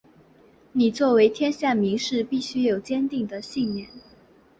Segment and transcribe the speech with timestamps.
[0.71, 3.87] 你作为天下名士必须有坚定的信念！